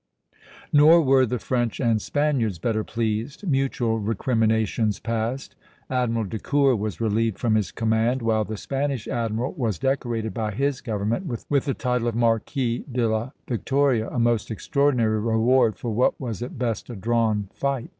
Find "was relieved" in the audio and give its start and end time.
6.79-7.37